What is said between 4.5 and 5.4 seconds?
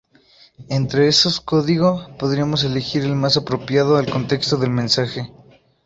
del mensaje.